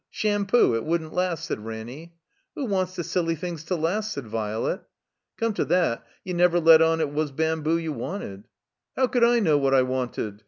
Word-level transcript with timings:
Sham 0.09 0.47
poo! 0.47 0.73
It 0.73 0.83
wouldn't 0.83 1.13
last," 1.13 1.45
said 1.45 1.63
Ranny. 1.63 2.15
'*Who 2.55 2.65
wants 2.65 2.95
the 2.95 3.03
silly 3.03 3.35
things 3.35 3.63
to 3.65 3.75
last?" 3.75 4.11
said 4.11 4.25
Violet. 4.25 4.81
"Come 5.37 5.53
to 5.53 5.65
that, 5.65 6.03
you 6.23 6.33
never 6.33 6.59
let 6.59 6.81
on 6.81 7.01
it 7.01 7.13
was 7.13 7.31
bamboo 7.31 7.77
you 7.77 7.93
wanted." 7.93 8.47
''How 8.97 9.05
could 9.11 9.23
I 9.23 9.39
know 9.39 9.59
what 9.59 9.75
I 9.75 9.83
wanted? 9.83 10.39